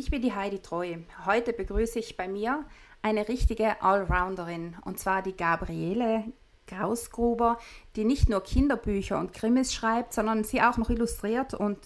[0.00, 0.96] Ich bin die Heidi Treu.
[1.26, 2.64] Heute begrüße ich bei mir
[3.02, 6.24] eine richtige Allrounderin und zwar die Gabriele
[6.66, 7.58] Grausgruber,
[7.96, 11.76] die nicht nur Kinderbücher und Krimis schreibt, sondern sie auch noch illustriert und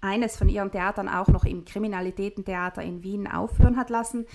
[0.00, 4.26] eines von ihren Theatern auch noch im Kriminalitätentheater in Wien aufführen hat lassen.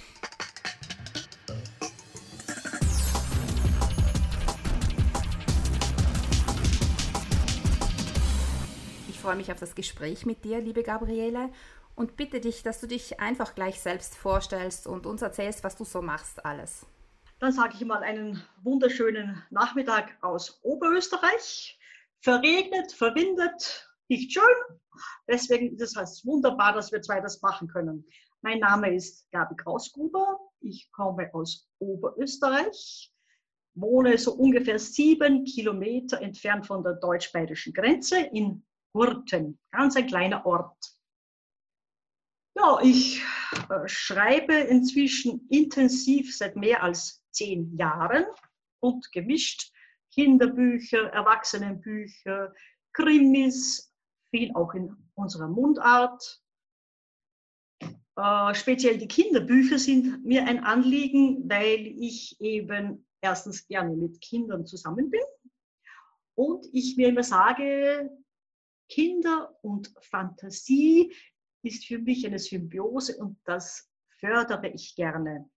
[9.10, 11.50] Ich freue mich auf das Gespräch mit dir, liebe Gabriele,
[11.96, 15.86] und bitte dich, dass du dich einfach gleich selbst vorstellst und uns erzählst, was du
[15.86, 16.86] so machst alles.
[17.40, 21.78] Dann sage ich mal einen wunderschönen Nachmittag aus Oberösterreich.
[22.22, 24.78] Verregnet, verwindet, nicht schön.
[25.28, 28.06] Deswegen ist es halt wunderbar, dass wir zwei das machen können.
[28.42, 30.40] Mein Name ist Gabi Krausgruber.
[30.62, 33.14] Ich komme aus Oberösterreich,
[33.74, 40.46] wohne so ungefähr sieben Kilometer entfernt von der deutsch-bayerischen Grenze in Gurten, ganz ein kleiner
[40.46, 40.93] Ort.
[42.64, 43.22] Ja, ich
[43.70, 48.24] äh, schreibe inzwischen intensiv seit mehr als zehn Jahren
[48.80, 49.74] und gemischt
[50.14, 52.54] Kinderbücher, Erwachsenenbücher,
[52.94, 53.94] Krimis,
[54.30, 56.42] viel auch in unserer Mundart.
[58.16, 64.66] Äh, speziell die Kinderbücher sind mir ein Anliegen, weil ich eben erstens gerne mit Kindern
[64.66, 65.22] zusammen bin
[66.36, 68.10] und ich mir immer sage,
[68.88, 71.12] Kinder und Fantasie
[71.64, 73.90] ist für mich eine Symbiose und das
[74.20, 75.50] fördere ich gerne.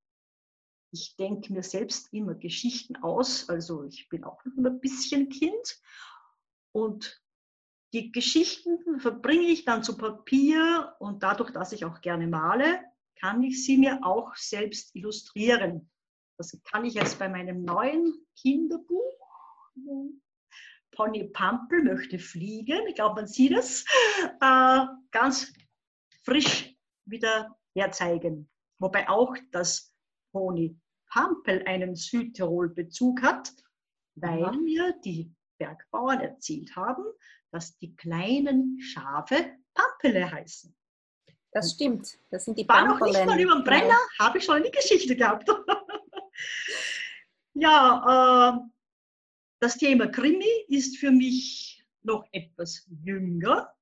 [0.92, 5.80] Ich denke mir selbst immer Geschichten aus, also ich bin auch noch ein bisschen Kind
[6.72, 7.22] und
[7.92, 12.80] die Geschichten verbringe ich dann zu Papier und dadurch, dass ich auch gerne male,
[13.18, 15.90] kann ich sie mir auch selbst illustrieren.
[16.36, 19.02] Das kann ich jetzt bei meinem neuen Kinderbuch,
[20.92, 23.84] Pony Pampel möchte fliegen, ich glaube, man sieht es,
[24.40, 25.52] äh, ganz
[26.26, 28.50] frisch wieder herzeigen.
[28.78, 29.94] Wobei auch das
[30.32, 33.52] Pony Pampel einen Südtirol-Bezug hat,
[34.16, 34.52] weil ja.
[34.52, 37.04] mir die Bergbauern erzählt haben,
[37.52, 40.76] dass die kleinen Schafe Pampele heißen.
[41.52, 44.56] Das stimmt, das sind die War noch nicht mal über den Brenner, habe ich schon
[44.56, 45.48] eine Geschichte gehabt.
[47.54, 48.58] ja, äh,
[49.60, 53.75] das Thema Krimi ist für mich noch etwas jünger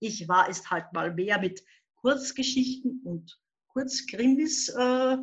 [0.00, 1.62] ich war es halt mal mehr mit
[1.96, 3.38] Kurzgeschichten und
[3.68, 5.16] Kurzkrimis äh,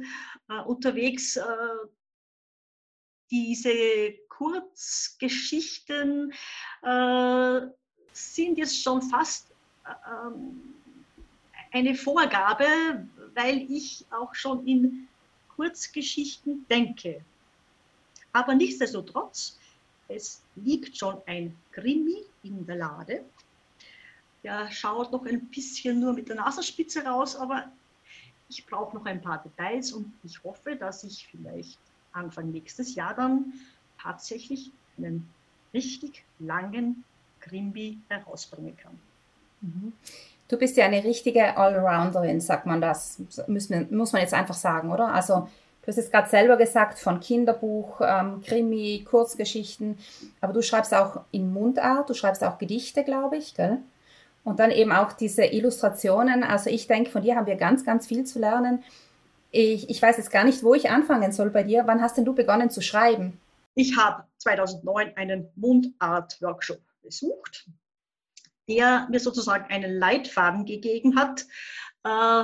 [0.49, 1.35] äh, unterwegs.
[1.35, 1.43] Äh,
[3.29, 6.31] diese Kurzgeschichten
[6.81, 7.59] äh,
[8.13, 9.51] sind jetzt schon fast
[9.85, 10.61] ähm,
[11.71, 15.09] eine Vorgabe, weil ich auch schon in
[15.55, 17.21] Kurzgeschichten denke.
[18.31, 19.59] Aber nichtsdestotrotz,
[20.07, 23.25] es liegt schon ein Krimi in der Lade
[24.47, 27.65] der schaut noch ein bisschen nur mit der Nasenspitze raus, aber
[28.49, 31.77] ich brauche noch ein paar Details und ich hoffe, dass ich vielleicht
[32.13, 33.53] Anfang nächstes Jahr dann
[34.01, 35.27] tatsächlich einen
[35.73, 37.03] richtig langen
[37.41, 38.97] Krimi herausbringen kann.
[39.61, 39.93] Mhm.
[40.47, 43.21] Du bist ja eine richtige Allrounderin, sagt man das.
[43.47, 45.09] Müssen, muss man jetzt einfach sagen, oder?
[45.13, 45.49] Also
[45.81, 49.97] du hast es gerade selber gesagt, von Kinderbuch, ähm, Krimi, Kurzgeschichten,
[50.39, 53.79] aber du schreibst auch in Mundart, du schreibst auch Gedichte, glaube ich, gell?
[54.47, 56.41] Und dann eben auch diese Illustrationen.
[56.41, 58.81] Also ich denke, von dir haben wir ganz, ganz viel zu lernen.
[59.51, 61.83] Ich, ich weiß jetzt gar nicht, wo ich anfangen soll bei dir.
[61.85, 63.41] Wann hast denn du begonnen zu schreiben?
[63.75, 67.67] Ich habe 2009 einen Mundart-Workshop besucht,
[68.69, 71.45] der mir sozusagen einen Leitfaden gegeben hat,
[72.05, 72.43] äh,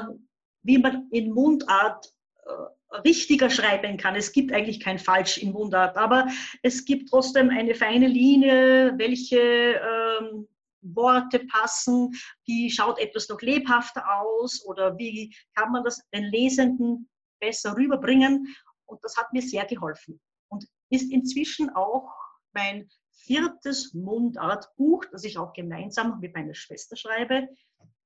[0.64, 2.12] wie man in Mundart
[2.46, 4.16] äh, richtiger schreiben kann.
[4.16, 6.28] Es gibt eigentlich kein Falsch in Mundart, aber
[6.64, 10.50] es gibt trotzdem eine feine Linie, welche ähm,
[10.84, 12.14] Worte passen,
[12.46, 18.56] wie schaut etwas noch lebhafter aus oder wie kann man das den Lesenden besser rüberbringen.
[18.86, 22.14] Und das hat mir sehr geholfen und ist inzwischen auch
[22.54, 27.48] mein viertes Mundartbuch, das ich auch gemeinsam mit meiner Schwester schreibe,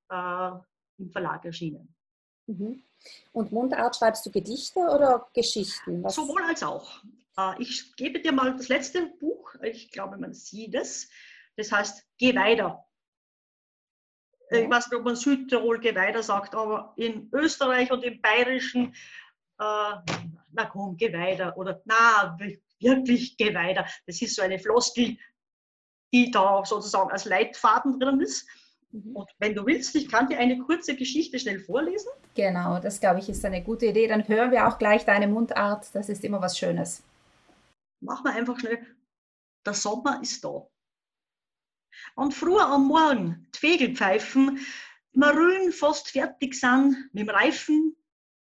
[0.10, 0.52] äh,
[0.98, 1.94] im Verlag erschienen.
[2.48, 2.84] Mhm.
[3.34, 6.04] Und Mundart schreibst du Gedichte oder Geschichten?
[6.04, 6.16] Was?
[6.16, 7.04] Sowohl als auch.
[7.38, 11.10] Äh, ich gebe dir mal das letzte Buch, ich glaube, man sieht es.
[11.58, 12.86] Das heißt, geh weiter.
[14.50, 18.94] Ich weiß nicht, ob man Südtirol geh weiter sagt, aber in Österreich und im Bayerischen,
[19.60, 19.94] äh,
[20.54, 21.58] na komm, geh weiter.
[21.58, 22.38] Oder na,
[22.80, 23.86] wirklich geh weiter.
[24.06, 25.18] Das ist so eine Floskel,
[26.14, 28.48] die da sozusagen als Leitfaden drin ist.
[28.92, 29.16] Mhm.
[29.16, 32.10] Und wenn du willst, ich kann dir eine kurze Geschichte schnell vorlesen.
[32.36, 34.08] Genau, das glaube ich ist eine gute Idee.
[34.08, 35.94] Dann hören wir auch gleich deine Mundart.
[35.94, 37.04] Das ist immer was Schönes.
[38.00, 38.86] Machen wir einfach schnell.
[39.66, 40.66] Der Sommer ist da.
[42.16, 44.60] Und früh am Morgen, die Vögel pfeifen,
[45.14, 47.96] Marün fast fertig sind mit dem Reifen,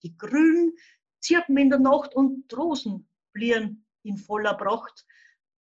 [0.02, 0.74] die Grün
[1.20, 5.06] zirpen in der Nacht und Rosen blieren in voller Pracht.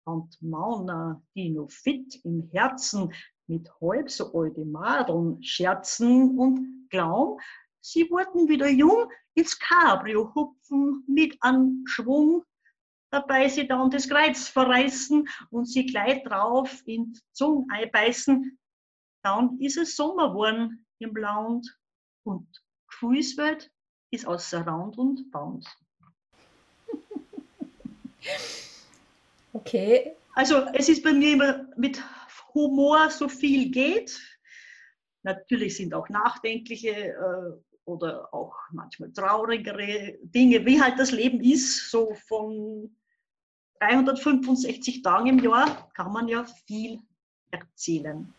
[0.04, 3.12] Und Mauner, die noch fit im Herzen
[3.46, 7.40] mit halb so alte Madeln scherzen und glauben,
[7.80, 12.44] sie wurden wieder jung ins Cabrio hupfen mit an Schwung,
[13.10, 18.58] dabei sie dann das Kreuz verreißen und sie gleich drauf in die Zunge einbeißen.
[19.22, 21.76] Dann ist es Sommer geworden im Land
[22.24, 22.46] und
[22.88, 23.70] Gefühlswelt
[24.10, 25.66] ist außer Rand und Band.
[29.52, 30.14] Okay.
[30.34, 32.02] Also es ist bei mir immer mit
[32.52, 34.20] Humor so viel geht.
[35.22, 41.90] Natürlich sind auch nachdenkliche äh, oder auch manchmal traurigere Dinge, wie halt das Leben ist.
[41.90, 42.94] So von
[43.80, 47.00] 365 Tagen im Jahr kann man ja viel
[47.50, 48.32] erzählen.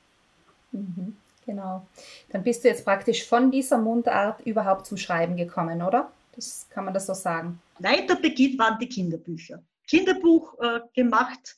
[0.71, 1.15] Mhm,
[1.45, 1.87] genau.
[2.29, 6.11] Dann bist du jetzt praktisch von dieser Mundart überhaupt zum Schreiben gekommen, oder?
[6.35, 7.59] Das kann man das so sagen.
[7.79, 9.63] Weiter beginnt waren die Kinderbücher.
[9.87, 11.55] Kinderbuch äh, gemacht,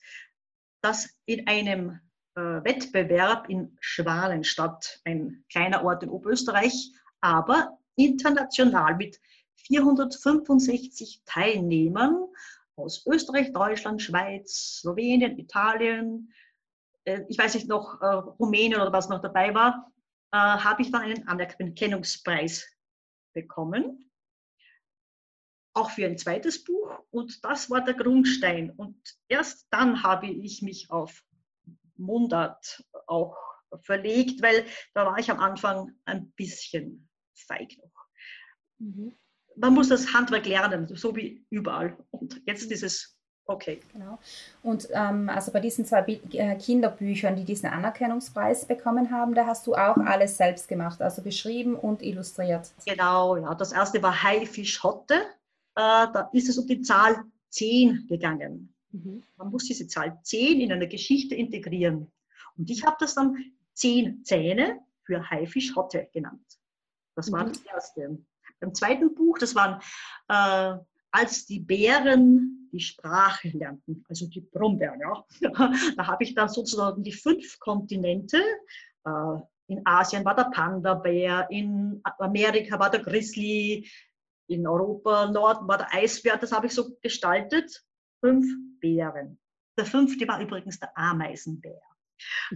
[0.82, 2.00] das in einem
[2.36, 9.20] äh, Wettbewerb in Schwalenstadt, ein kleiner Ort in Oberösterreich, aber international mit
[9.56, 12.26] 465 Teilnehmern
[12.76, 16.34] aus Österreich, Deutschland, Schweiz, Slowenien, Italien,
[17.06, 19.92] äh, ich weiß nicht noch, äh, Rumänien oder was noch dabei war,
[20.32, 22.68] äh, habe ich dann einen Anerkennungspreis
[23.34, 24.10] bekommen.
[25.74, 27.04] Auch für ein zweites Buch.
[27.12, 28.72] Und das war der Grundstein.
[28.72, 28.98] Und
[29.28, 31.24] erst dann habe ich mich auf
[31.96, 33.38] Mundart auch
[33.82, 37.09] verlegt, weil da war ich am Anfang ein bisschen
[37.46, 38.06] feig noch.
[38.80, 39.14] Mhm.
[39.56, 41.98] Man muss das Handwerk lernen, so wie überall.
[42.12, 43.20] Und jetzt ist es
[43.50, 43.80] okay.
[43.94, 44.20] Genau.
[44.64, 46.02] Und ähm, also bei diesen zwei
[46.32, 51.22] äh, Kinderbüchern, die diesen Anerkennungspreis bekommen haben, da hast du auch alles selbst gemacht, also
[51.22, 52.72] geschrieben und illustriert.
[52.86, 53.54] Genau, ja.
[53.56, 55.16] Das erste war Haifisch Hotte.
[55.16, 58.74] Äh, da ist es um die Zahl 10 gegangen.
[58.92, 59.24] Mhm.
[59.38, 62.12] Man muss diese Zahl 10 in eine Geschichte integrieren.
[62.58, 63.38] Und ich habe das dann
[63.74, 66.59] 10 Zähne für Haifisch Hotte genannt.
[67.20, 67.50] Das war mhm.
[67.50, 68.18] das erste.
[68.62, 69.82] Beim zweiten Buch, das waren,
[70.30, 70.82] äh,
[71.12, 75.26] als die Bären die Sprache lernten, also die Brombeeren, ja.
[75.98, 78.38] da habe ich dann sozusagen die fünf Kontinente.
[79.06, 83.90] Äh, in Asien war der Panda-Bär, in Amerika war der Grizzly,
[84.48, 87.84] in Europa, Norden war der Eisbär, das habe ich so gestaltet.
[88.22, 88.48] Fünf
[88.80, 89.40] Bären.
[89.78, 91.82] Der fünfte war übrigens der Ameisenbär.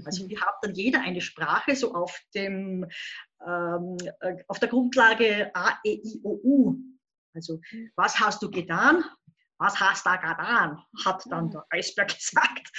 [0.06, 2.86] Also wir haben dann jeder eine Sprache so auf, dem,
[3.46, 6.76] ähm, äh, auf der Grundlage A, E, I, O, U.
[7.34, 7.60] Also
[7.96, 9.04] was hast du getan?
[9.60, 10.82] Was hast du da getan?
[11.06, 12.70] Hat dann der Eisberg gesagt.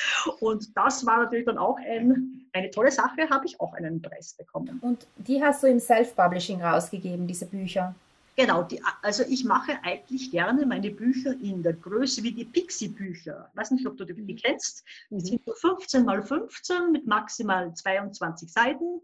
[0.40, 4.34] Und das war natürlich dann auch ein, eine tolle Sache, habe ich auch einen Preis
[4.36, 4.80] bekommen.
[4.80, 7.94] Und die hast du im Self-Publishing rausgegeben, diese Bücher?
[8.36, 13.48] Genau, die, also ich mache eigentlich gerne meine Bücher in der Größe wie die Pixie-Bücher.
[13.50, 14.36] Ich weiß nicht, ob du die mhm.
[14.36, 14.84] kennst.
[15.10, 19.00] Die sind so 15 mal 15 mit maximal 22 Seiten,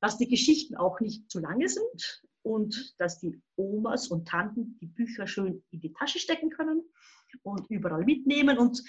[0.00, 4.86] dass die Geschichten auch nicht zu lange sind und dass die Omas und Tanten die
[4.86, 6.82] Bücher schön in die Tasche stecken können
[7.42, 8.58] und überall mitnehmen.
[8.58, 8.82] Und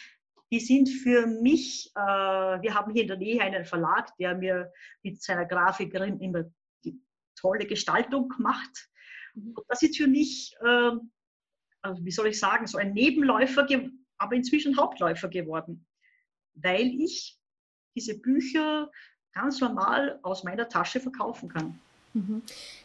[0.52, 4.74] die sind für mich, äh, wir haben hier in der Nähe einen Verlag, der mir
[5.04, 6.44] mit seiner Grafikerin immer
[6.84, 7.02] die
[7.38, 8.90] tolle Gestaltung macht
[9.40, 9.56] Mhm.
[9.68, 10.92] Das ist für mich, äh,
[12.02, 13.68] wie soll ich sagen, so ein Nebenläufer,
[14.18, 15.86] aber inzwischen Hauptläufer geworden,
[16.56, 17.38] weil ich
[17.96, 18.92] diese Bücher
[19.34, 21.80] ganz normal aus meiner Tasche verkaufen kann.
[22.14, 22.42] Mhm.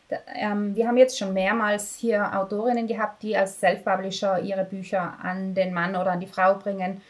[0.09, 5.19] Da, ähm, wir haben jetzt schon mehrmals hier Autorinnen gehabt, die als Self-Publisher ihre Bücher
[5.21, 7.01] an den Mann oder an die Frau bringen.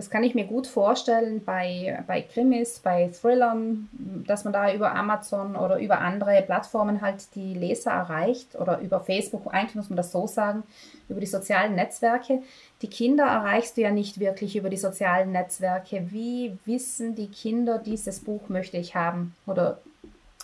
[0.00, 3.90] Das kann ich mir gut vorstellen bei, bei Krimis, bei Thrillern,
[4.26, 9.00] dass man da über Amazon oder über andere Plattformen halt die Leser erreicht oder über
[9.00, 10.62] Facebook, eigentlich muss man das so sagen,
[11.10, 12.42] über die sozialen Netzwerke.
[12.80, 16.06] Die Kinder erreichst du ja nicht wirklich über die sozialen Netzwerke.
[16.10, 19.82] Wie wissen die Kinder, dieses Buch möchte ich haben oder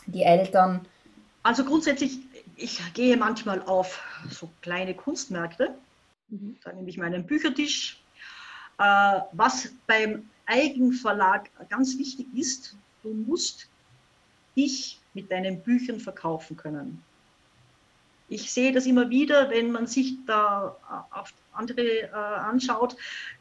[0.05, 0.83] die Eltern?
[1.43, 2.19] Also grundsätzlich,
[2.57, 5.75] ich gehe manchmal auf so kleine Kunstmärkte.
[6.29, 6.59] Mhm.
[6.63, 8.03] Da nehme ich meinen Büchertisch,
[8.79, 13.69] was beim Eigenverlag ganz wichtig ist, du musst
[14.57, 17.03] dich mit deinen Büchern verkaufen können.
[18.29, 22.97] Ich sehe das immer wieder, wenn man sich da äh, auf andere äh, anschaut,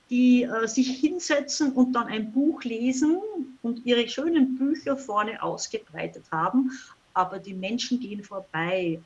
[0.09, 3.19] die äh, sich hinsetzen und dann ein Buch lesen
[3.63, 6.71] und ihre schönen Bücher vorne ausgebreitet haben,
[7.15, 8.99] aber die Menschen gehen vorbei.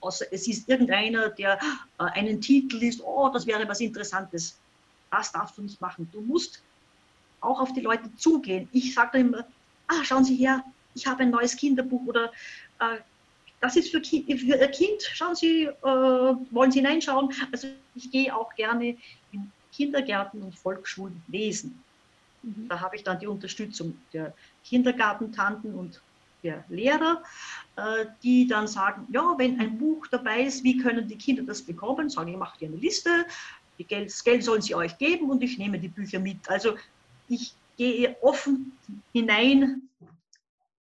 [0.00, 1.58] Außer es ist irgendeiner, der
[1.98, 4.58] äh, einen Titel liest, oh, das wäre was Interessantes
[5.10, 6.08] das darfst du nicht machen.
[6.12, 6.62] Du musst
[7.40, 8.68] auch auf die Leute zugehen.
[8.72, 9.46] Ich sage immer,
[9.88, 12.32] ah, schauen Sie her, ich habe ein neues Kinderbuch oder
[12.80, 12.98] äh,
[13.60, 15.02] das ist für, für Ihr Kind.
[15.02, 17.32] Schauen Sie, äh, wollen Sie hineinschauen?
[17.52, 18.96] Also ich gehe auch gerne
[19.32, 21.82] in Kindergärten und Volksschulen lesen.
[22.42, 22.68] Mhm.
[22.68, 24.32] Da habe ich dann die Unterstützung der
[24.64, 26.00] Kindergartentanten und
[26.42, 27.22] der Lehrer,
[27.76, 31.62] äh, die dann sagen, ja, wenn ein Buch dabei ist, wie können die Kinder das
[31.62, 32.08] bekommen?
[32.08, 33.26] Sagen, ich mache dir eine Liste,
[33.84, 36.48] Geld, das Geld sollen sie euch geben und ich nehme die Bücher mit.
[36.48, 36.76] Also
[37.28, 38.78] ich gehe offen
[39.12, 39.82] hinein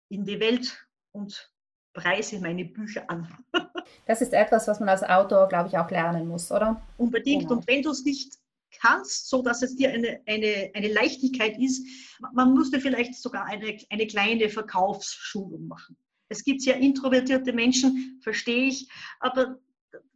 [0.09, 1.51] in die Welt und
[1.93, 3.29] preise meine Bücher an.
[4.07, 6.83] das ist etwas, was man als Autor, glaube ich, auch lernen muss, oder?
[6.99, 7.45] Unbedingt.
[7.45, 7.57] Genau.
[7.57, 8.35] Und wenn du es nicht
[8.81, 11.87] kannst, so dass es dir eine, eine, eine Leichtigkeit ist,
[12.33, 15.97] man müsste vielleicht sogar eine, eine kleine Verkaufsschulung machen.
[16.29, 18.89] Es gibt sehr introvertierte Menschen, verstehe ich,
[19.21, 19.59] aber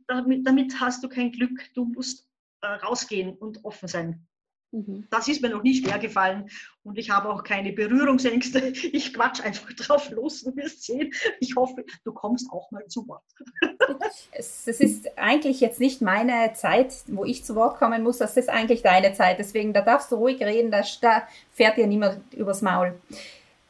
[0.08, 1.72] damit, damit hast du kein Glück.
[1.74, 2.26] Du musst
[2.66, 4.26] rausgehen und offen sein.
[4.70, 5.06] Mhm.
[5.10, 6.50] Das ist mir noch nie schwer gefallen
[6.82, 8.72] und ich habe auch keine Berührungsängste.
[8.92, 11.12] Ich quatsch einfach drauf los, du wirst sehen.
[11.40, 13.22] Ich hoffe, du kommst auch mal zu Wort.
[14.32, 18.36] Es, es, ist eigentlich jetzt nicht meine Zeit, wo ich zu Wort kommen muss, das
[18.36, 19.38] ist eigentlich deine Zeit.
[19.38, 22.94] Deswegen, da darfst du ruhig reden, da, da fährt dir niemand übers Maul.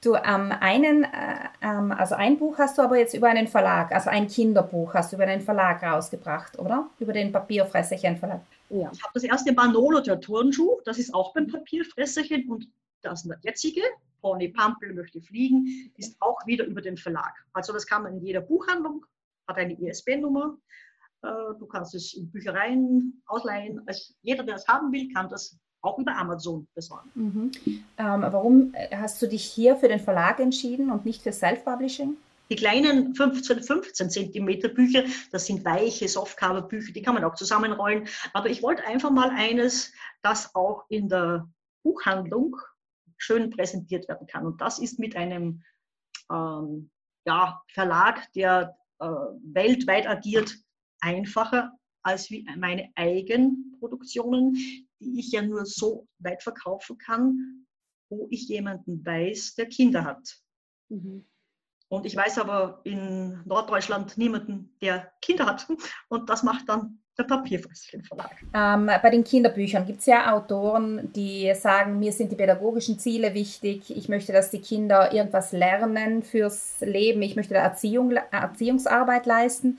[0.00, 1.09] Du, ähm, einen, äh,
[1.62, 5.12] ähm, also ein Buch hast du aber jetzt über einen Verlag, also ein Kinderbuch hast
[5.12, 6.88] du über einen Verlag rausgebracht, oder?
[7.00, 8.40] Über den Papierfresserchen Verlag.
[8.70, 8.90] Ja.
[8.92, 12.68] Ich habe das erste Manolo, der Turnschuh, das ist auch beim Papierfresserchen und
[13.02, 13.82] das jetzige,
[14.20, 17.32] Pony Pampel möchte fliegen, ist auch wieder über den Verlag.
[17.52, 19.06] Also das kann man in jeder Buchhandlung,
[19.46, 20.58] hat eine ISBN-Nummer.
[21.22, 23.80] Äh, du kannst es in Büchereien ausleihen.
[23.87, 27.10] Also jeder, der es haben will, kann das auch über Amazon besorgen.
[27.14, 27.52] Mhm.
[27.98, 32.16] Ähm, warum hast du dich hier für den Verlag entschieden und nicht für Self-Publishing?
[32.50, 38.09] Die kleinen 15, 15 Zentimeter Bücher, das sind weiche Softcover-Bücher, die kann man auch zusammenrollen.
[38.33, 41.49] Aber ich wollte einfach mal eines, das auch in der
[41.83, 42.57] Buchhandlung
[43.19, 44.47] schön präsentiert werden kann.
[44.47, 45.62] Und das ist mit einem
[46.31, 46.90] ähm,
[47.26, 50.55] ja, Verlag, der äh, weltweit agiert,
[51.00, 54.55] einfacher als wie meine Eigenproduktionen,
[55.00, 57.67] die ich ja nur so weit verkaufen kann,
[58.09, 60.40] wo ich jemanden weiß, der Kinder hat.
[60.88, 61.26] Mhm.
[61.88, 65.66] Und ich weiß aber in Norddeutschland niemanden, der Kinder hat.
[66.09, 68.37] Und das macht dann der Papierfresschen Verlag.
[68.54, 73.35] Ähm, bei den Kinderbüchern gibt es ja Autoren, die sagen, mir sind die pädagogischen Ziele
[73.35, 73.97] wichtig.
[73.97, 77.23] Ich möchte, dass die Kinder irgendwas lernen fürs Leben.
[77.23, 79.78] Ich möchte Erziehung, Erziehungsarbeit leisten.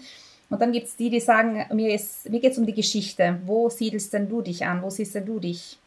[0.50, 2.00] Und dann gibt es die, die sagen, mir,
[2.30, 3.40] mir geht es um die Geschichte.
[3.46, 4.82] Wo siedelst denn du dich an?
[4.82, 5.78] Wo siehst denn du dich?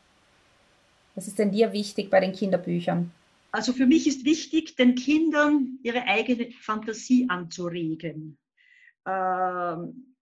[1.14, 3.10] Was ist denn dir wichtig bei den Kinderbüchern?
[3.52, 8.38] Also für mich ist wichtig, den Kindern ihre eigene Fantasie anzuregen.
[9.06, 10.16] Ähm,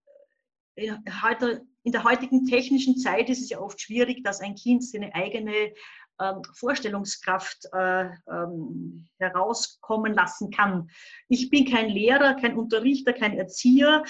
[0.74, 5.72] in der heutigen technischen Zeit ist es ja oft schwierig, dass ein Kind seine eigene
[6.20, 10.90] ähm, Vorstellungskraft äh, ähm, herauskommen lassen kann.
[11.28, 14.04] Ich bin kein Lehrer, kein Unterrichter, kein Erzieher.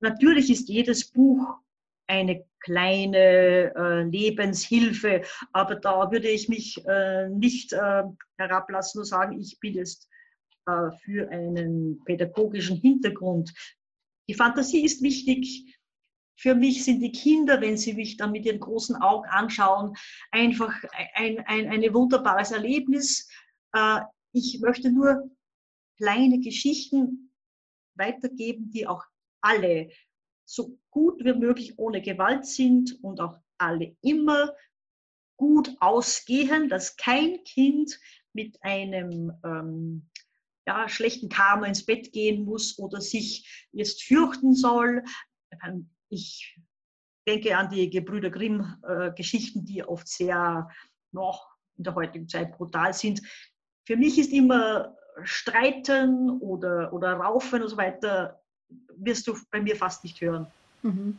[0.00, 1.58] Natürlich ist jedes Buch
[2.06, 5.22] eine kleine äh, Lebenshilfe.
[5.52, 8.02] Aber da würde ich mich äh, nicht äh,
[8.38, 10.08] herablassen und sagen, ich bin jetzt
[10.66, 13.52] äh, für einen pädagogischen Hintergrund.
[14.28, 15.76] Die Fantasie ist wichtig.
[16.36, 19.94] Für mich sind die Kinder, wenn sie mich dann mit ihren großen Augen anschauen,
[20.30, 20.72] einfach
[21.14, 23.28] ein, ein, ein wunderbares Erlebnis.
[23.74, 24.00] Äh,
[24.32, 25.30] ich möchte nur
[25.96, 27.32] kleine Geschichten
[27.94, 29.04] weitergeben, die auch
[29.42, 29.90] alle
[30.50, 34.52] so gut wie möglich ohne Gewalt sind und auch alle immer
[35.36, 37.98] gut ausgehen, dass kein Kind
[38.32, 40.10] mit einem ähm,
[40.66, 45.04] ja, schlechten Karma ins Bett gehen muss oder sich jetzt fürchten soll.
[45.64, 46.58] Ähm, ich
[47.28, 50.68] denke an die Gebrüder Grimm-Geschichten, äh, die oft sehr
[51.12, 53.22] noch in der heutigen Zeit brutal sind.
[53.86, 58.42] Für mich ist immer Streiten oder, oder Raufen und so weiter
[59.04, 60.46] wirst du bei mir fast nicht hören.
[60.82, 61.18] Mhm.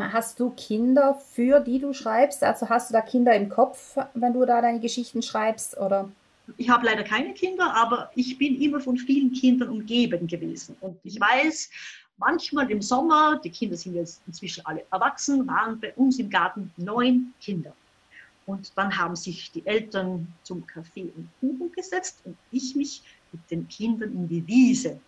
[0.00, 2.42] Hast du Kinder, für die du schreibst?
[2.42, 5.78] Also hast du da Kinder im Kopf, wenn du da deine Geschichten schreibst?
[5.78, 6.10] Oder?
[6.56, 10.76] Ich habe leider keine Kinder, aber ich bin immer von vielen Kindern umgeben gewesen.
[10.80, 11.70] Und ich weiß,
[12.16, 16.72] manchmal im Sommer, die Kinder sind jetzt inzwischen alle erwachsen, waren bei uns im Garten
[16.76, 17.72] neun Kinder.
[18.46, 23.42] Und dann haben sich die Eltern zum Kaffee und Kuchen gesetzt und ich mich mit
[23.50, 24.98] den Kindern in die Wiese.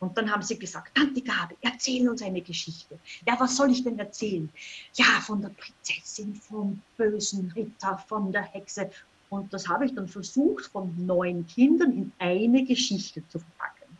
[0.00, 2.98] Und dann haben sie gesagt, Tante Gabe, erzähl uns eine Geschichte.
[3.26, 4.48] Ja, was soll ich denn erzählen?
[4.94, 8.90] Ja, von der Prinzessin, vom bösen Ritter, von der Hexe.
[9.28, 13.98] Und das habe ich dann versucht, von neun Kindern in eine Geschichte zu verpacken.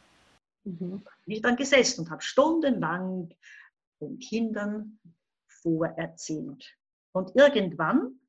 [0.64, 1.02] Mhm.
[1.26, 3.30] Bin ich dann gesessen und habe stundenlang
[4.00, 4.98] den Kindern
[5.46, 6.76] vorerzählt.
[7.12, 8.20] Und irgendwann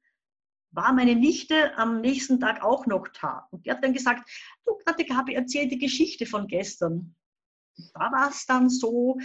[0.71, 3.47] war meine Nichte am nächsten Tag auch noch da.
[3.51, 4.29] Und die hat dann gesagt,
[4.65, 7.15] du, Tante Gabi, erzähl die Geschichte von gestern.
[7.93, 9.17] Da war es dann so,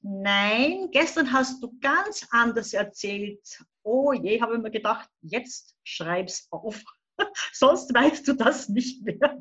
[0.00, 3.64] nein, gestern hast du ganz anders erzählt.
[3.82, 6.82] Oh je, habe ich mir gedacht, jetzt schreib's auf.
[7.52, 9.38] Sonst weißt du das nicht mehr.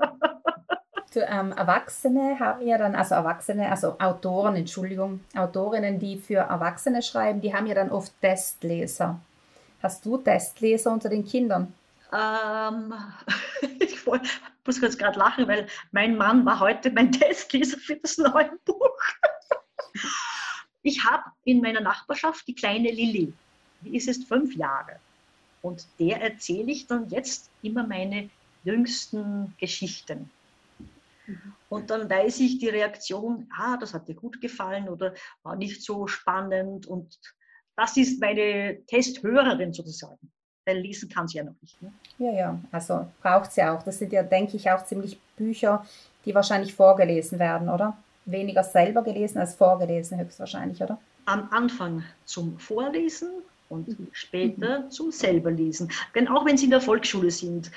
[1.14, 7.04] Du, ähm, Erwachsene haben ja dann, also Erwachsene, also Autoren, Entschuldigung, Autorinnen, die für Erwachsene
[7.04, 9.20] schreiben, die haben ja dann oft Testleser.
[9.84, 11.72] Hast du Testleser unter den Kindern?
[12.12, 12.94] Ähm,
[13.80, 13.98] ich
[14.66, 18.98] muss jetzt gerade lachen, weil mein Mann war heute mein Testleser für das neue Buch.
[20.82, 23.34] Ich habe in meiner Nachbarschaft die kleine Lilly.
[23.82, 25.00] Die ist jetzt fünf Jahre.
[25.62, 28.30] Und der erzähle ich dann jetzt immer meine
[28.64, 30.30] jüngsten Geschichten.
[31.70, 35.82] Und dann weiß ich die Reaktion, ah, das hat dir gut gefallen oder war nicht
[35.82, 36.86] so spannend.
[36.86, 37.18] Und
[37.78, 40.32] das ist meine Testhörerin sozusagen.
[40.66, 41.82] Weil lesen kann sie ja noch nicht.
[41.82, 41.92] Ne?
[42.18, 43.84] Ja, ja, also braucht sie auch.
[43.84, 45.86] Das sind ja, denke ich, auch ziemlich Bücher,
[46.26, 47.98] die wahrscheinlich vorgelesen werden, oder?
[48.26, 50.98] Weniger selber gelesen als vorgelesen, höchstwahrscheinlich, oder?
[51.26, 53.30] Am Anfang zum Vorlesen
[53.70, 54.08] und mhm.
[54.14, 54.92] später mhm.
[54.92, 55.92] zum Selberlesen.
[56.16, 57.72] Denn auch wenn Sie in der Volksschule sind,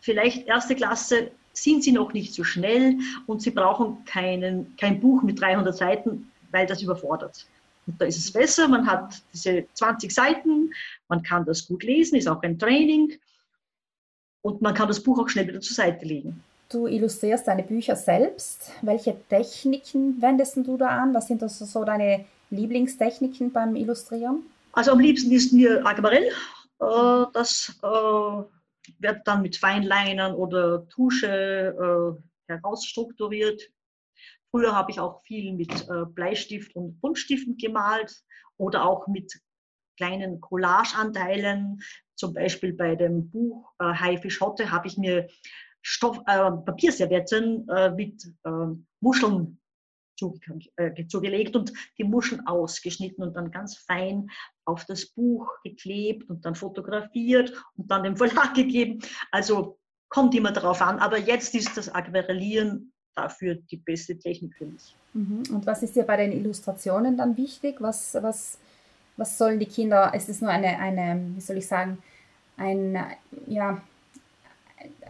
[0.00, 5.22] vielleicht erste Klasse, sind Sie noch nicht so schnell und Sie brauchen keinen, kein Buch
[5.22, 7.46] mit 300 Seiten, weil das überfordert.
[7.88, 10.70] Und da ist es besser, man hat diese 20 Seiten,
[11.08, 13.14] man kann das gut lesen, ist auch ein Training
[14.42, 16.44] und man kann das Buch auch schnell wieder zur Seite legen.
[16.68, 18.72] Du illustrierst deine Bücher selbst.
[18.82, 21.14] Welche Techniken wendest du da an?
[21.14, 24.42] Was sind das so deine Lieblingstechniken beim Illustrieren?
[24.72, 26.24] Also am liebsten ist mir Aquarell.
[26.80, 33.62] Äh, das äh, wird dann mit Feinlinern oder Tusche äh, herausstrukturiert.
[34.50, 38.24] Früher habe ich auch viel mit Bleistift und Buntstiften gemalt
[38.56, 39.40] oder auch mit
[39.98, 41.82] kleinen Collageanteilen.
[42.14, 45.28] Zum Beispiel bei dem Buch äh, Haifisch Hotte habe ich mir
[45.82, 48.50] Stoff, äh, Papierservietten äh, mit äh,
[49.00, 49.60] Muscheln
[50.76, 54.28] äh, zugelegt und die Muscheln ausgeschnitten und dann ganz fein
[54.64, 59.00] auf das Buch geklebt und dann fotografiert und dann dem Verlag gegeben.
[59.30, 64.66] Also kommt immer darauf an, aber jetzt ist das Aquarellieren dafür die beste Technik für
[64.66, 64.94] mich.
[65.14, 65.42] Mhm.
[65.52, 67.76] Und was ist dir bei den Illustrationen dann wichtig?
[67.80, 68.58] Was, was,
[69.16, 71.98] was sollen die Kinder, ist es nur eine, eine, wie soll ich sagen,
[72.56, 72.98] ein,
[73.46, 73.80] ja,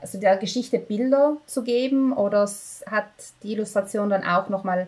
[0.00, 2.48] also der Geschichte Bilder zu geben oder
[2.86, 3.10] hat
[3.42, 4.86] die Illustration dann auch nochmal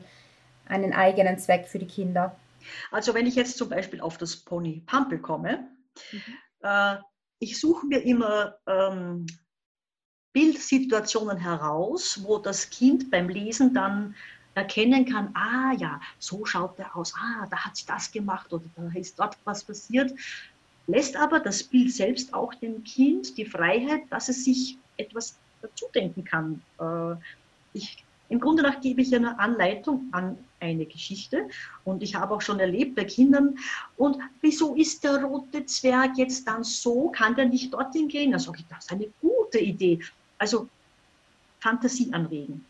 [0.66, 2.36] einen eigenen Zweck für die Kinder?
[2.90, 5.68] Also wenn ich jetzt zum Beispiel auf das Pony Pampel komme,
[6.12, 6.22] mhm.
[6.62, 6.96] äh,
[7.40, 9.26] ich suche mir immer ähm,
[10.32, 14.14] Bildsituationen heraus, wo das Kind beim Lesen dann
[14.54, 18.64] erkennen kann, ah ja, so schaut er aus, ah, da hat sie das gemacht oder
[18.76, 20.12] da ist dort was passiert,
[20.86, 25.86] lässt aber das Bild selbst auch dem Kind die Freiheit, dass es sich etwas dazu
[25.94, 26.62] denken kann.
[26.80, 27.16] Äh,
[27.74, 31.48] ich, Im Grunde nach gebe ich eine Anleitung an eine Geschichte
[31.84, 33.58] und ich habe auch schon erlebt bei Kindern,
[33.96, 38.32] und wieso ist der rote Zwerg jetzt dann so, kann der nicht dorthin gehen?
[38.32, 40.00] Dann sage ich, das ist eine gute Idee.
[40.40, 40.68] Also
[41.60, 42.64] Fantasie anregen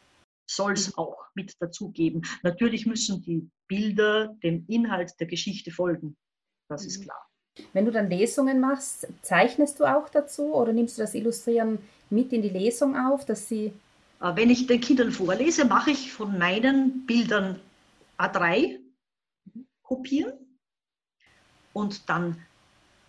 [0.51, 2.23] soll es auch mit dazugeben.
[2.43, 6.17] Natürlich müssen die Bilder dem Inhalt der Geschichte folgen.
[6.69, 7.05] Das ist mhm.
[7.05, 7.27] klar.
[7.73, 11.79] Wenn du dann Lesungen machst, zeichnest du auch dazu oder nimmst du das Illustrieren
[12.09, 13.73] mit in die Lesung auf, dass sie.
[14.21, 17.61] Äh, wenn ich den Kindern vorlese, mache ich von meinen Bildern
[18.19, 18.81] A3
[19.83, 20.33] kopieren
[21.73, 22.45] und dann,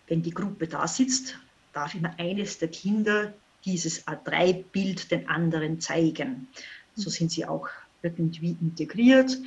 [0.06, 1.38] wenn die Gruppe da sitzt,
[1.72, 3.32] darf immer eines der Kinder
[3.64, 6.48] dieses A3-Bild den anderen zeigen.
[6.94, 7.68] So sind sie auch
[8.02, 9.38] irgendwie integriert,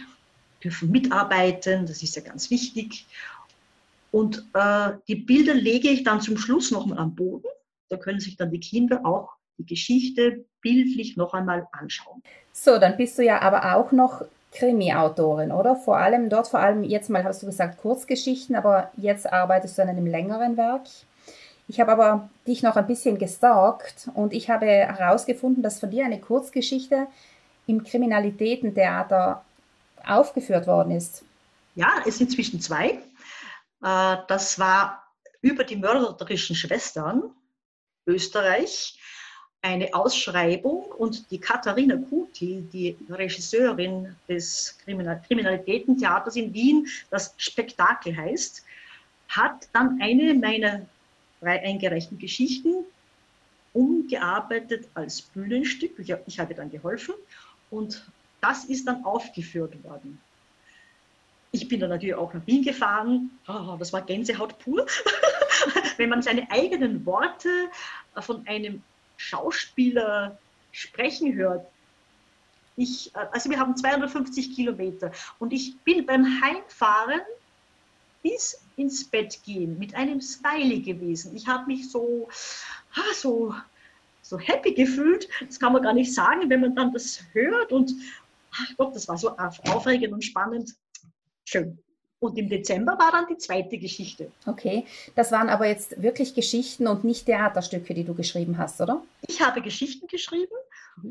[0.64, 3.06] dürfen mitarbeiten, das ist ja ganz wichtig.
[4.12, 7.48] Und äh, die Bilder lege ich dann zum Schluss nochmal am Boden.
[7.90, 12.22] Da können sich dann die Kinder auch die Geschichte bildlich noch einmal anschauen.
[12.52, 14.24] So, dann bist du ja aber auch noch
[14.54, 15.76] Krimi-Autorin, oder?
[15.76, 19.82] Vor allem dort, vor allem jetzt mal hast du gesagt Kurzgeschichten, aber jetzt arbeitest du
[19.82, 20.84] an einem längeren Werk.
[21.68, 26.06] Ich habe aber dich noch ein bisschen gestalkt und ich habe herausgefunden, dass von dir
[26.06, 27.08] eine Kurzgeschichte
[27.66, 29.44] im Kriminalitätentheater
[30.06, 31.24] aufgeführt worden ist.
[31.74, 33.00] Ja, es sind inzwischen zwei.
[33.82, 35.04] Äh, das war
[35.42, 37.24] über die mörderischen Schwestern
[38.06, 39.00] Österreich
[39.62, 48.64] eine Ausschreibung und die Katharina Kuti, die Regisseurin des Kriminalitätentheaters in Wien, das Spektakel heißt,
[49.28, 50.86] hat dann eine meiner
[51.46, 52.86] drei eingereichten Geschichten
[53.74, 55.92] umgearbeitet als Bühnenstück.
[56.26, 57.14] Ich habe dann geholfen
[57.70, 58.06] und
[58.42, 60.20] das ist dann aufgeführt worden.
[61.52, 63.32] Ich bin dann natürlich auch nach Wien gefahren.
[63.48, 64.86] Oh, das war Gänsehaut pur.
[65.98, 67.50] Wenn man seine eigenen Worte
[68.20, 68.82] von einem
[69.18, 70.38] Schauspieler
[70.72, 71.66] sprechen hört,
[72.78, 77.22] Ich, äh, also wir haben 250 Kilometer und ich bin beim Heimfahren
[78.26, 81.36] bis ins Bett gehen mit einem Smiley gewesen.
[81.36, 82.28] Ich habe mich so,
[82.96, 83.54] ah, so,
[84.24, 85.30] so happy gefühlt.
[85.46, 87.72] Das kann man gar nicht sagen, wenn man dann das hört.
[87.72, 87.94] Und
[88.52, 90.74] ach Gott, das war so aufregend und spannend.
[91.46, 91.78] Schön.
[92.20, 94.32] Und im Dezember war dann die zweite Geschichte.
[94.48, 99.04] Okay, das waren aber jetzt wirklich Geschichten und nicht Theaterstücke, die du geschrieben hast, oder?
[99.28, 100.56] Ich habe Geschichten geschrieben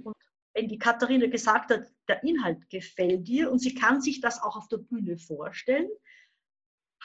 [0.03, 0.17] und
[0.55, 4.57] wenn die Katharina gesagt hat, der Inhalt gefällt dir und sie kann sich das auch
[4.57, 5.89] auf der Bühne vorstellen,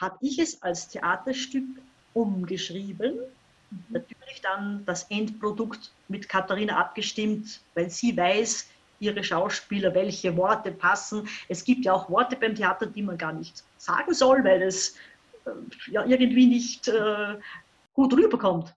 [0.00, 1.66] habe ich es als Theaterstück
[2.14, 3.20] umgeschrieben.
[3.70, 3.84] Mhm.
[3.90, 11.28] Natürlich dann das Endprodukt mit Katharina abgestimmt, weil sie weiß, ihre Schauspieler, welche Worte passen.
[11.48, 14.96] Es gibt ja auch Worte beim Theater, die man gar nicht sagen soll, weil es
[15.46, 17.38] äh, ja irgendwie nicht äh,
[17.94, 18.74] gut rüberkommt.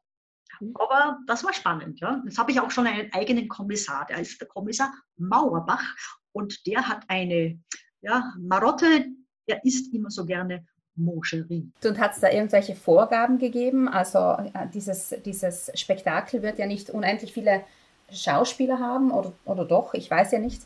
[0.60, 0.76] Mhm.
[0.76, 2.00] Aber das war spannend.
[2.00, 2.22] Ja.
[2.26, 5.96] Jetzt habe ich auch schon einen eigenen Kommissar, der ist der Kommissar Mauerbach
[6.32, 7.60] und der hat eine
[8.02, 9.06] ja, Marotte,
[9.48, 11.70] der isst immer so gerne Moscherie.
[11.84, 13.88] Und hat es da irgendwelche Vorgaben gegeben?
[13.88, 17.64] Also äh, dieses, dieses Spektakel wird ja nicht unendlich viele
[18.12, 19.94] Schauspieler haben oder, oder doch?
[19.94, 20.62] Ich weiß ja nicht.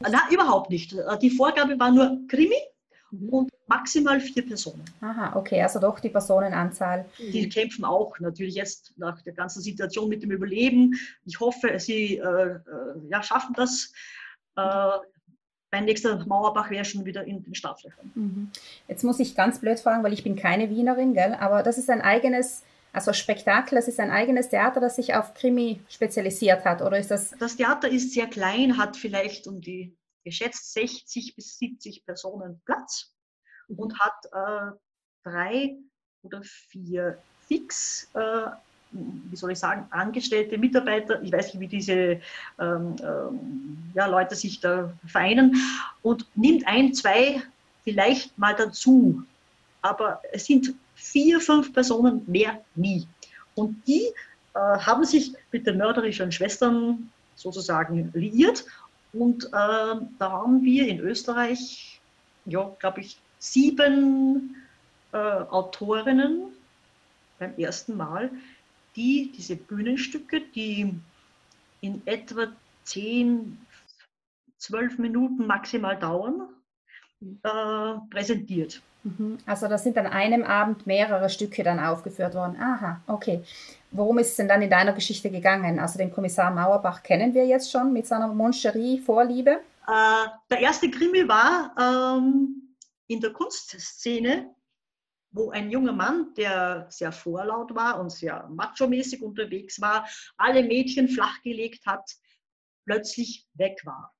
[0.00, 0.92] Na, überhaupt nicht.
[0.92, 2.56] Äh, die Vorgabe war nur Krimi
[3.10, 3.28] mhm.
[3.30, 4.84] und maximal vier Personen.
[5.00, 7.06] Aha, okay, also doch die Personenanzahl.
[7.18, 10.94] Die kämpfen auch natürlich jetzt nach der ganzen Situation mit dem Überleben.
[11.24, 12.60] Ich hoffe, sie äh, äh
[13.08, 13.92] ja, schaffen das.
[14.56, 14.98] Äh,
[15.70, 18.10] mein nächster Mauerbach wäre schon wieder in den Startlöchern.
[18.14, 18.50] Mhm.
[18.88, 21.36] Jetzt muss ich ganz blöd fragen, weil ich bin keine Wienerin, gell?
[21.38, 25.34] aber das ist ein eigenes also Spektakel, das ist ein eigenes Theater, das sich auf
[25.34, 27.30] Krimi spezialisiert hat, oder ist das?
[27.38, 33.14] Das Theater ist sehr klein, hat vielleicht um die geschätzt 60 bis 70 Personen Platz
[33.68, 34.76] und hat äh,
[35.22, 35.76] drei
[36.22, 38.46] oder vier fix, äh,
[38.92, 41.22] wie soll ich sagen, angestellte Mitarbeiter.
[41.22, 42.20] Ich weiß nicht, wie diese
[42.58, 45.56] ähm, ähm, ja, Leute sich da vereinen
[46.02, 47.42] und nimmt ein, zwei
[47.84, 49.22] vielleicht mal dazu.
[49.82, 53.06] Aber es sind vier, fünf Personen, mehr nie.
[53.54, 54.06] Und die
[54.54, 58.64] äh, haben sich mit den mörderischen Schwestern sozusagen liiert.
[59.12, 62.00] Und äh, da haben wir in Österreich,
[62.44, 64.56] ja, glaube ich, sieben
[65.12, 66.52] äh, Autorinnen
[67.38, 68.30] beim ersten Mal,
[68.96, 70.94] die diese Bühnenstücke, die
[71.80, 72.48] in etwa
[72.84, 73.58] zehn,
[74.58, 76.48] zwölf Minuten maximal dauern,
[77.20, 78.82] äh, präsentiert.
[79.02, 79.38] Mhm.
[79.46, 82.56] Also da sind an einem Abend mehrere Stücke dann aufgeführt worden.
[82.60, 83.42] Aha, okay.
[83.92, 85.78] Worum ist es denn dann in deiner Geschichte gegangen?
[85.78, 89.50] Also den Kommissar Mauerbach kennen wir jetzt schon mit seiner Moncherie-Vorliebe.
[89.50, 92.76] Äh, der erste Krimi war ähm,
[93.08, 94.54] in der Kunstszene,
[95.32, 101.08] wo ein junger Mann, der sehr vorlaut war und sehr macho-mäßig unterwegs war, alle Mädchen
[101.08, 102.10] flachgelegt hat,
[102.84, 104.14] plötzlich weg war.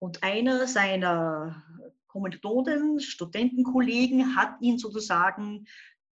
[0.00, 1.62] Und einer seiner
[2.08, 5.66] Kommilitonen, Studentenkollegen hat ihn sozusagen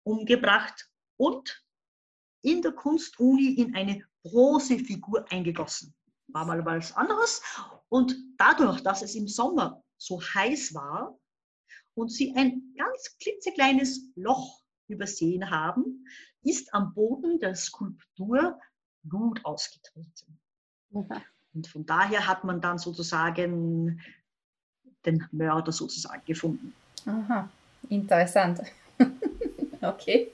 [0.04, 1.64] umgebracht und
[2.42, 5.94] in der Kunstuni in eine Bronzefigur eingegossen.
[6.28, 7.42] War mal was anderes.
[7.88, 11.18] Und dadurch, dass es im Sommer so heiß war
[11.94, 16.06] und sie ein ganz klitzekleines Loch übersehen haben,
[16.42, 18.58] ist am Boden der Skulptur
[19.02, 20.38] Blut ausgetreten.
[20.90, 21.22] Ja.
[21.54, 24.00] Und von daher hat man dann sozusagen
[25.04, 26.74] den Mörder sozusagen gefunden.
[27.06, 27.48] Aha,
[27.88, 28.60] interessant.
[29.80, 30.30] okay.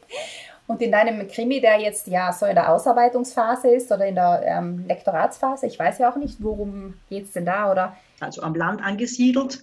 [0.66, 4.42] Und in deinem Krimi, der jetzt ja so in der Ausarbeitungsphase ist oder in der
[4.44, 7.96] ähm, Lektoratsphase, ich weiß ja auch nicht, worum geht es denn da, oder?
[8.18, 9.62] Also am Land angesiedelt,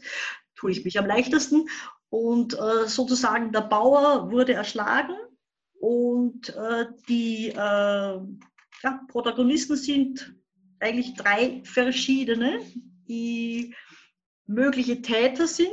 [0.64, 1.68] tue ich mich am leichtesten.
[2.10, 5.16] Und äh, sozusagen der Bauer wurde erschlagen
[5.80, 10.34] und äh, die äh, ja, Protagonisten sind
[10.80, 12.60] eigentlich drei verschiedene,
[13.08, 13.76] die
[14.46, 15.72] mögliche Täter sind.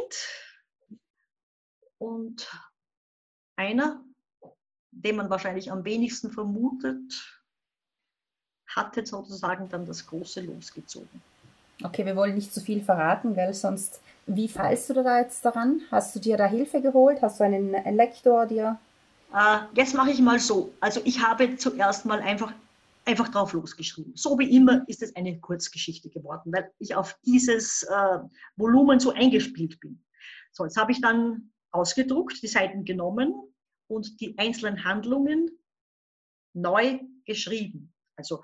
[1.98, 2.50] Und
[3.56, 4.02] einer,
[4.90, 7.42] den man wahrscheinlich am wenigsten vermutet,
[8.66, 11.22] hatte sozusagen dann das große losgezogen.
[11.82, 13.54] Okay, wir wollen nicht zu viel verraten, gell?
[13.54, 14.00] Sonst,
[14.36, 15.82] wie fallst du da jetzt daran?
[15.90, 17.20] Hast du dir da Hilfe geholt?
[17.20, 18.78] Hast du einen Lektor dir?
[19.34, 20.72] Äh, jetzt mache ich mal so.
[20.80, 22.52] Also ich habe zuerst mal einfach
[23.04, 24.12] einfach drauf losgeschrieben.
[24.14, 28.18] So wie immer ist es eine Kurzgeschichte geworden, weil ich auf dieses äh,
[28.56, 30.04] Volumen so eingespielt bin.
[30.52, 33.34] So, jetzt habe ich dann ausgedruckt, die Seiten genommen
[33.88, 35.50] und die einzelnen Handlungen
[36.52, 37.92] neu geschrieben.
[38.16, 38.42] Also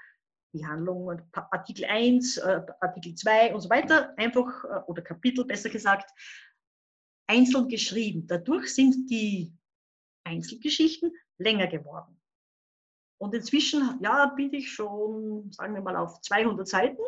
[0.57, 5.71] die Handlungen, Artikel 1, äh, Artikel 2 und so weiter, einfach, äh, oder Kapitel besser
[5.71, 6.11] gesagt,
[7.29, 8.27] einzeln geschrieben.
[8.27, 9.53] Dadurch sind die
[10.25, 12.21] Einzelgeschichten länger geworden.
[13.19, 17.03] Und inzwischen, ja, bin ich schon, sagen wir mal, auf 200 Seiten.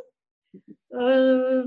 [0.91, 1.65] Äh,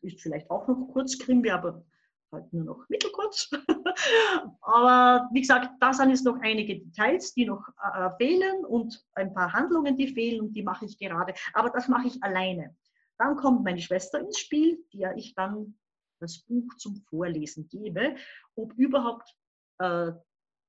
[0.00, 1.84] ist vielleicht auch noch kurz Krimi, aber
[2.32, 3.50] halt nur noch mittelkurz.
[4.60, 9.32] aber wie gesagt, da sind jetzt noch einige Details, die noch äh, fehlen und ein
[9.32, 11.34] paar Handlungen, die fehlen und die mache ich gerade.
[11.54, 12.76] Aber das mache ich alleine.
[13.18, 15.78] Dann kommt meine Schwester ins Spiel, der ich dann
[16.20, 18.16] das Buch zum Vorlesen gebe,
[18.56, 19.34] ob überhaupt
[19.78, 20.12] äh,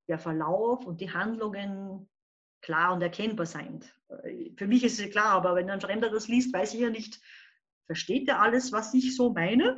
[0.07, 2.09] der Verlauf und die Handlungen
[2.61, 3.93] klar und erkennbar sind.
[4.23, 6.89] Äh, für mich ist es klar, aber wenn ein Fremder das liest, weiß ich ja
[6.89, 7.19] nicht,
[7.85, 9.75] versteht er alles, was ich so meine?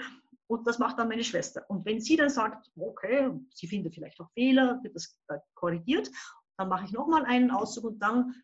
[0.51, 1.63] Und das macht dann meine Schwester.
[1.69, 5.17] Und wenn sie dann sagt, okay, sie findet vielleicht auch Fehler, wird das
[5.53, 6.11] korrigiert,
[6.57, 8.35] dann mache ich nochmal einen Auszug und dann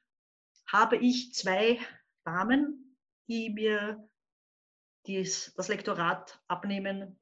[0.72, 1.80] habe ich zwei
[2.24, 4.10] Damen, die mir
[5.06, 7.20] dies, das Lektorat abnehmen.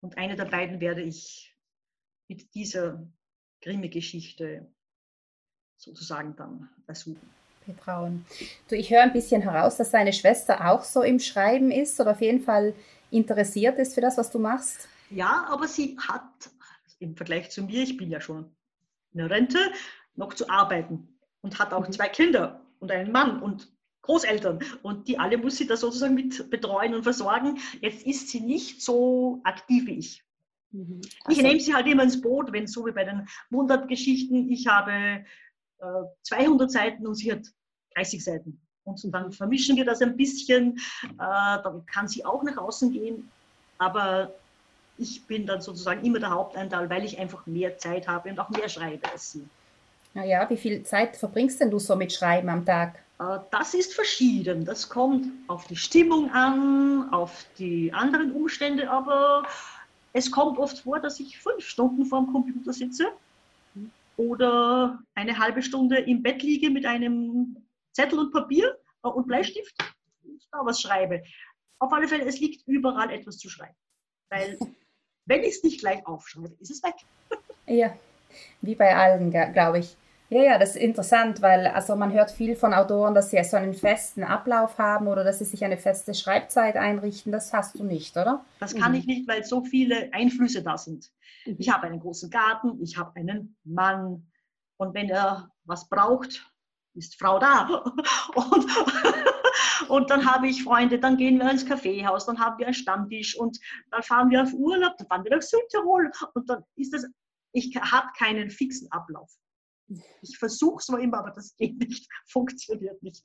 [0.00, 1.56] Und eine der beiden werde ich
[2.28, 3.04] mit dieser
[3.60, 4.72] Grimme-Geschichte
[5.76, 7.28] sozusagen dann ersuchen.
[7.66, 8.24] Betrauen.
[8.68, 12.12] Du, ich höre ein bisschen heraus, dass deine Schwester auch so im Schreiben ist oder
[12.12, 12.72] auf jeden Fall
[13.10, 14.88] interessiert ist für das, was du machst.
[15.10, 16.50] Ja, aber sie hat
[16.98, 18.54] im Vergleich zu mir, ich bin ja schon
[19.12, 19.58] in der Rente,
[20.14, 21.08] noch zu arbeiten
[21.40, 21.92] und hat auch mhm.
[21.92, 26.50] zwei Kinder und einen Mann und Großeltern und die alle muss sie da sozusagen mit
[26.50, 27.58] betreuen und versorgen.
[27.80, 30.24] Jetzt ist sie nicht so aktiv wie ich.
[30.70, 31.00] Mhm.
[31.24, 34.50] Also, ich nehme sie halt immer ins Boot, wenn so wie bei den 100 Geschichten,
[34.50, 35.24] ich habe
[35.78, 37.46] äh, 200 Seiten und sie hat
[37.96, 38.67] 30 Seiten.
[38.88, 40.78] Und dann vermischen wir das ein bisschen.
[41.04, 43.30] Äh, dann kann sie auch nach außen gehen.
[43.78, 44.32] Aber
[44.98, 48.50] ich bin dann sozusagen immer der Haupteinteil, weil ich einfach mehr Zeit habe und auch
[48.50, 49.46] mehr schreibe als sie.
[50.14, 52.96] Naja, wie viel Zeit verbringst denn du so mit Schreiben am Tag?
[53.20, 54.64] Äh, das ist verschieden.
[54.64, 59.44] Das kommt auf die Stimmung an, auf die anderen Umstände, aber
[60.12, 63.06] es kommt oft vor, dass ich fünf Stunden vor dem Computer sitze
[64.16, 67.56] oder eine halbe Stunde im Bett liege mit einem
[67.98, 69.74] Zettel und Papier äh, und Bleistift
[70.22, 71.22] und da was schreibe.
[71.80, 73.74] Auf alle Fälle, es liegt überall etwas zu schreiben.
[74.30, 74.56] Weil,
[75.26, 76.94] wenn ich es nicht gleich aufschreibe, ist es weg.
[77.70, 77.94] Ja,
[78.62, 79.94] wie bei allen, glaube ich.
[80.30, 83.58] Ja, ja, das ist interessant, weil also man hört viel von Autoren, dass sie so
[83.58, 87.30] einen festen Ablauf haben oder dass sie sich eine feste Schreibzeit einrichten.
[87.30, 88.42] Das hast du nicht, oder?
[88.58, 88.98] Das kann mhm.
[89.00, 91.10] ich nicht, weil so viele Einflüsse da sind.
[91.44, 91.56] Mhm.
[91.58, 94.26] Ich habe einen großen Garten, ich habe einen Mann
[94.78, 96.50] und wenn er was braucht,
[96.98, 97.84] ist Frau da.
[98.34, 98.66] Und,
[99.88, 103.38] und dann habe ich Freunde, dann gehen wir ins Kaffeehaus, dann haben wir einen Stammtisch
[103.38, 103.58] und
[103.90, 107.06] dann fahren wir auf Urlaub, dann fahren wir nach Südtirol und dann ist das,
[107.52, 109.30] ich habe keinen fixen Ablauf.
[110.20, 113.24] Ich versuche es immer, aber das geht nicht, funktioniert nicht.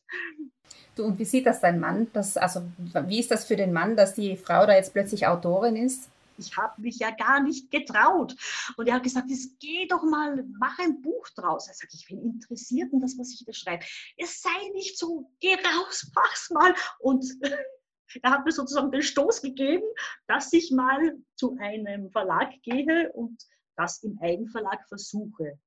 [0.96, 2.08] Du, und wie sieht das dein Mann?
[2.14, 5.76] Das, also, wie ist das für den Mann, dass die Frau da jetzt plötzlich Autorin
[5.76, 6.10] ist?
[6.38, 8.36] Ich habe mich ja gar nicht getraut.
[8.78, 11.68] Und er hat gesagt, es geh doch mal, mach ein Buch draus.
[11.68, 13.86] Er sagt, ich bin interessiert in das, was ich da schreibe.
[14.18, 16.74] Es sei nicht so, geh raus, mach's mal.
[17.00, 17.26] Und
[18.22, 19.86] er hat mir sozusagen den Stoß gegeben,
[20.28, 23.44] dass ich mal zu einem Verlag gehe und
[23.76, 25.60] das im Eigenverlag versuche.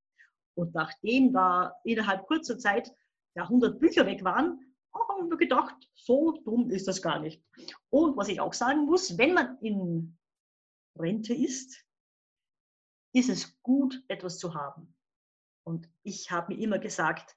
[0.55, 2.91] Und nachdem da innerhalb kurzer Zeit
[3.35, 4.61] ja, 100 Bücher weg waren,
[4.95, 7.43] haben wir gedacht, so dumm ist das gar nicht.
[7.91, 10.17] Und was ich auch sagen muss, wenn man in
[10.99, 11.85] Rente ist,
[13.13, 14.95] ist es gut, etwas zu haben.
[15.65, 17.37] Und ich habe mir immer gesagt,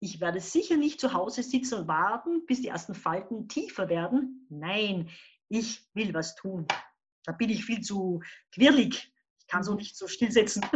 [0.00, 4.46] ich werde sicher nicht zu Hause sitzen und warten, bis die ersten Falten tiefer werden.
[4.50, 5.08] Nein,
[5.48, 6.66] ich will was tun.
[7.24, 8.20] Da bin ich viel zu
[8.52, 9.12] quirlig.
[9.38, 10.66] Ich kann so nicht so stillsetzen.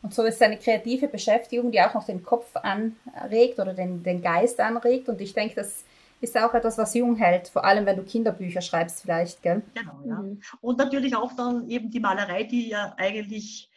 [0.00, 4.22] Und so ist eine kreative Beschäftigung, die auch noch den Kopf anregt oder den, den
[4.22, 5.08] Geist anregt.
[5.08, 5.82] Und ich denke, das
[6.20, 9.62] ist auch etwas, was jung hält, vor allem wenn du Kinderbücher schreibst vielleicht, gell?
[9.74, 10.16] Genau, ja.
[10.16, 10.40] Mhm.
[10.60, 13.70] Und natürlich auch dann eben die Malerei, die ja eigentlich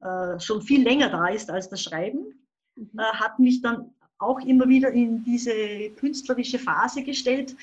[0.00, 2.34] äh, schon viel länger da ist als das Schreiben,
[2.76, 2.98] mhm.
[2.98, 7.56] äh, hat mich dann auch immer wieder in diese künstlerische Phase gestellt.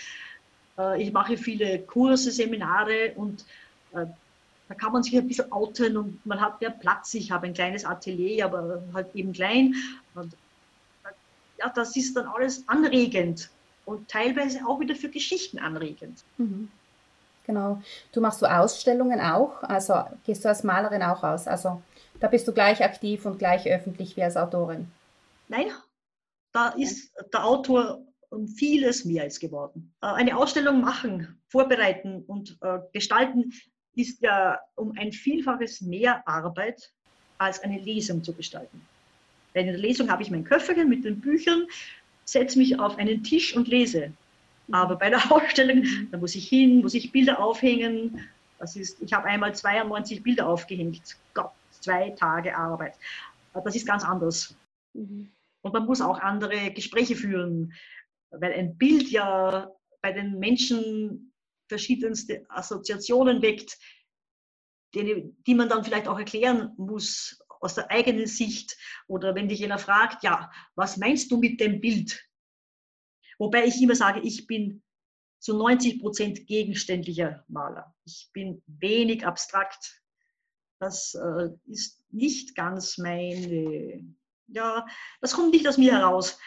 [0.78, 3.46] Äh, ich mache viele Kurse, Seminare und
[3.94, 4.06] äh,
[4.68, 7.16] da kann man sich ein bisschen outen und man hat mehr Platz.
[7.16, 9.74] Ich habe ein kleines Atelier, aber halt eben klein.
[10.14, 10.36] Und
[11.58, 13.50] ja, das ist dann alles anregend
[13.90, 16.24] und teilweise auch wieder für Geschichten anregend.
[16.38, 16.70] Mhm.
[17.46, 17.82] Genau.
[18.12, 21.48] Du machst du Ausstellungen auch, also gehst du als Malerin auch aus.
[21.48, 21.82] Also
[22.20, 24.88] da bist du gleich aktiv und gleich öffentlich wie als Autorin.
[25.48, 25.72] Nein,
[26.52, 28.00] da ist der Autor
[28.30, 29.92] um vieles mehr als geworden.
[30.04, 33.52] Äh, eine Ausstellung machen, vorbereiten und äh, gestalten
[33.96, 36.92] ist ja um ein Vielfaches mehr Arbeit
[37.40, 38.86] als eine Lesung zu gestalten.
[39.56, 41.66] Bei einer Lesung habe ich mein Köfferchen mit den Büchern,
[42.32, 44.14] setze mich auf einen Tisch und lese.
[44.72, 48.28] Aber bei der Ausstellung, da muss ich hin, muss ich Bilder aufhängen.
[48.60, 51.18] Das ist, ich habe einmal 92 Bilder aufgehängt.
[51.34, 52.96] Gott, zwei Tage Arbeit.
[53.54, 54.56] Das ist ganz anders.
[54.94, 55.30] Mhm.
[55.62, 57.74] Und man muss auch andere Gespräche führen,
[58.32, 61.34] weil ein Bild ja bei den Menschen
[61.68, 63.78] verschiedenste Assoziationen weckt,
[64.96, 68.78] die, die man dann vielleicht auch erklären muss aus der eigenen Sicht.
[69.08, 72.26] Oder wenn dich jemand fragt, ja, was meinst du mit dem Bild?
[73.38, 74.84] Wobei ich immer sage, ich bin
[75.40, 77.96] zu 90 Prozent gegenständlicher Maler.
[78.06, 80.02] Ich bin wenig abstrakt.
[80.80, 84.16] Das äh, ist nicht ganz meine,
[84.48, 84.86] ja,
[85.22, 86.38] das kommt nicht aus mir heraus.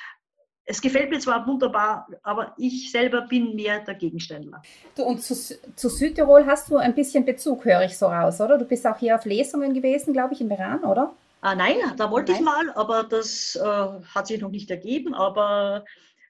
[0.64, 4.62] Es gefällt mir zwar wunderbar, aber ich selber bin mehr der Gegenständler.
[4.94, 8.58] Du, und zu, zu, Südtirol hast du ein bisschen Bezug, höre ich so raus, oder?
[8.58, 11.12] Du bist auch hier auf Lesungen gewesen, glaube ich, in Meran, oder?
[11.40, 12.40] Ah, nein, da wollte nein.
[12.40, 15.14] ich mal, aber das äh, hat sich noch nicht ergeben.
[15.14, 15.84] Aber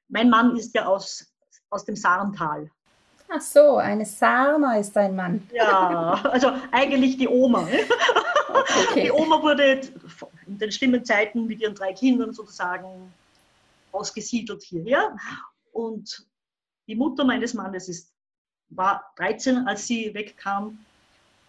[0.08, 1.30] mein Mann ist ja aus,
[1.68, 2.70] aus dem Sarental.
[3.28, 5.46] Ach so, eine Sarna ist dein Mann.
[5.52, 7.68] Ja, also eigentlich die Oma.
[8.90, 9.04] Okay.
[9.04, 9.80] Die Oma wurde
[10.46, 13.12] in den schlimmen Zeiten mit ihren drei Kindern sozusagen
[13.92, 15.16] ausgesiedelt hierher.
[15.72, 16.26] Und
[16.86, 18.12] die Mutter meines Mannes ist,
[18.70, 20.78] war 13, als sie wegkam.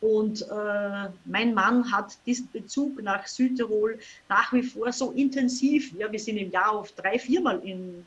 [0.01, 5.93] Und äh, mein Mann hat diesen Bezug nach Südtirol nach wie vor so intensiv.
[5.97, 8.05] Ja, wir sind im Jahr oft drei, viermal in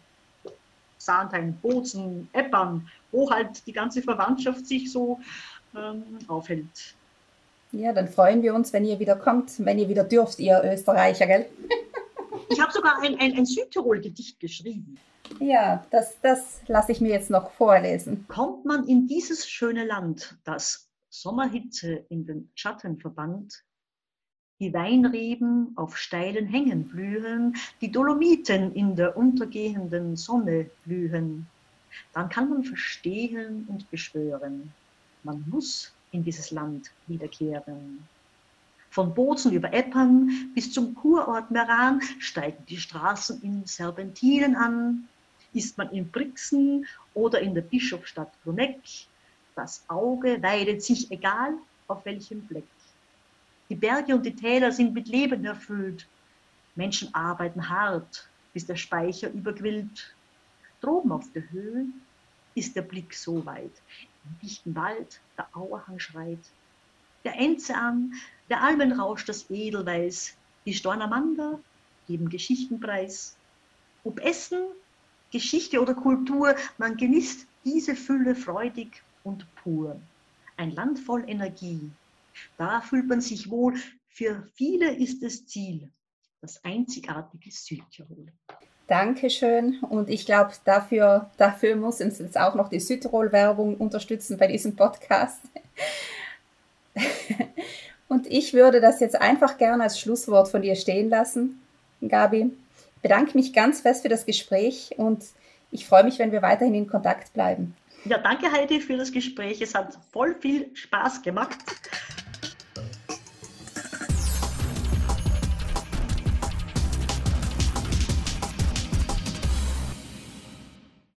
[0.99, 5.19] Saarnheim, Bozen, Eppern, wo halt die ganze Verwandtschaft sich so
[5.75, 6.95] ähm, aufhält.
[7.73, 11.27] Ja, dann freuen wir uns, wenn ihr wieder kommt, wenn ihr wieder dürft, ihr Österreicher,
[11.27, 11.47] gell?
[12.49, 14.99] Ich habe sogar ein, ein, ein Südtirol-Gedicht geschrieben.
[15.41, 18.27] Ja, das, das lasse ich mir jetzt noch vorlesen.
[18.29, 23.65] Kommt man in dieses schöne Land, das Sommerhitze in den Schatten verbannt,
[24.61, 31.47] die Weinreben auf steilen Hängen blühen, die Dolomiten in der untergehenden Sonne blühen,
[32.13, 34.73] dann kann man verstehen und beschwören,
[35.23, 38.07] man muss in dieses Land wiederkehren.
[38.97, 45.07] Von Bozen über Eppern bis zum Kurort Meran steigen die Straßen in Serpentinen an.
[45.53, 48.81] Ist man in Brixen oder in der Bischofsstadt Bruneck,
[49.55, 52.65] das Auge weidet sich egal auf welchem Fleck.
[53.69, 56.09] Die Berge und die Täler sind mit Leben erfüllt.
[56.75, 60.15] Menschen arbeiten hart, bis der Speicher überquillt.
[60.81, 61.85] Droben auf der Höhe
[62.55, 63.75] ist der Blick so weit.
[64.25, 66.41] Im dichten Wald der Auerhang schreit.
[67.27, 68.15] Der Enze an,
[68.49, 71.59] der Almenrausch das Edelweiß, die Stornamander
[72.07, 73.37] geben Geschichtenpreis.
[74.05, 74.61] Ob Essen,
[75.33, 80.01] Geschichte oder Kultur, man genießt diese Fülle freudig und pur.
[80.57, 81.91] Ein Land voll Energie.
[82.59, 83.75] Da fühlt man sich wohl.
[84.09, 85.91] Für viele ist das Ziel
[86.41, 88.29] das einzigartige Südtirol.
[88.87, 89.81] Dankeschön.
[89.81, 94.77] Und ich glaube, dafür, dafür muss uns jetzt auch noch die Südtirol-Werbung unterstützen bei diesem
[94.77, 95.41] Podcast.
[98.09, 101.61] Und ich würde das jetzt einfach gerne als Schlusswort von dir stehen lassen,
[102.01, 102.51] Gabi.
[102.97, 105.25] Ich bedanke mich ganz fest für das Gespräch und
[105.71, 107.75] ich freue mich, wenn wir weiterhin in Kontakt bleiben.
[108.05, 109.61] Ja, danke Heidi für das Gespräch.
[109.61, 111.59] Es hat voll viel Spaß gemacht.